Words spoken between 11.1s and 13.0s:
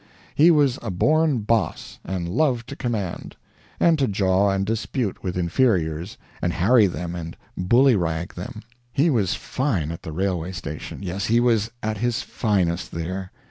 he was at his finest